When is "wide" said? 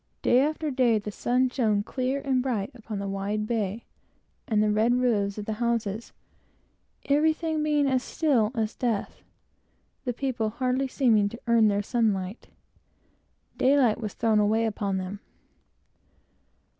3.07-3.45